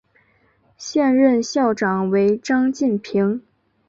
[0.77, 3.43] 现任校长为张晋平。